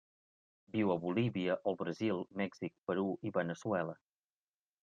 Viu 0.75 0.93
a 0.93 0.95
Bolívia, 1.03 1.57
el 1.71 1.77
Brasil, 1.83 2.25
Mèxic, 2.43 2.75
Perú 2.91 3.07
i 3.31 3.37
Veneçuela. 3.37 3.99